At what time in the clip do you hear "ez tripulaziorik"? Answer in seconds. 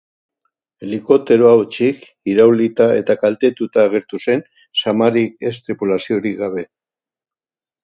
5.51-6.37